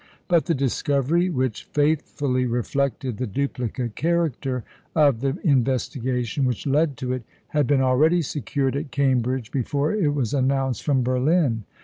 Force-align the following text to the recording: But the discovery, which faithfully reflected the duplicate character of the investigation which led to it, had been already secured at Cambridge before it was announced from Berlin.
But 0.27 0.47
the 0.47 0.55
discovery, 0.55 1.29
which 1.29 1.65
faithfully 1.65 2.47
reflected 2.47 3.17
the 3.17 3.27
duplicate 3.27 3.95
character 3.95 4.63
of 4.95 5.21
the 5.21 5.37
investigation 5.43 6.45
which 6.45 6.65
led 6.65 6.97
to 6.97 7.13
it, 7.13 7.21
had 7.49 7.67
been 7.67 7.81
already 7.81 8.23
secured 8.23 8.75
at 8.75 8.89
Cambridge 8.89 9.51
before 9.51 9.93
it 9.93 10.15
was 10.15 10.33
announced 10.33 10.81
from 10.81 11.03
Berlin. 11.03 11.65